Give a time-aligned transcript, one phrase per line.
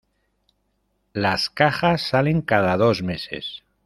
[1.13, 3.63] Las cajas salen cada dos meses.